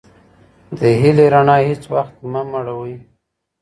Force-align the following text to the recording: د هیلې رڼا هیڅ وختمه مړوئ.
د 0.77 0.81
هیلې 1.01 1.25
رڼا 1.33 1.57
هیڅ 1.67 1.83
وختمه 1.93 2.41
مړوئ. 2.51 2.95